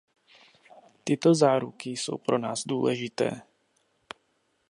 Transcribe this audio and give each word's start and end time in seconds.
Tyto 1.03 1.35
záruky 1.35 1.89
jsou 1.89 2.17
pro 2.17 2.37
nás 2.37 2.63
důležité. 2.67 3.41